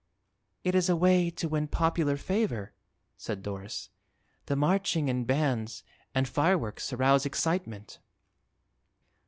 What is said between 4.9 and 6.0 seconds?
and bands